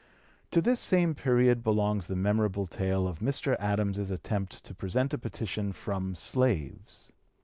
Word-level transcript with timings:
To 0.49 0.63
this 0.63 0.79
same 0.79 1.13
period 1.13 1.61
belongs 1.61 2.07
the 2.07 2.15
memorable 2.15 2.65
tale 2.65 3.07
of 3.07 3.19
Mr. 3.19 3.55
Adams's 3.59 4.09
(p. 4.09 4.15
269) 4.17 4.17
attempt 4.17 4.63
to 4.63 4.73
present 4.73 5.13
a 5.13 5.19
petition 5.19 5.71
from 5.73 6.15
slaves. 6.15 7.11